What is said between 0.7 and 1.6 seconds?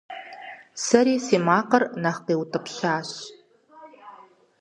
Сэри си